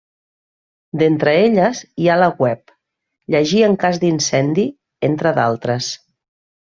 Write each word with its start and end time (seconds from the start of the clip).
D'entre 1.01 1.33
elles, 1.41 1.81
hi 2.03 2.07
ha 2.07 2.15
la 2.21 2.29
web, 2.45 2.73
Llegir 3.35 3.61
en 3.67 3.75
cas 3.83 3.99
d’incendi, 4.05 4.65
entre 5.09 5.35
d'altres. 5.37 5.91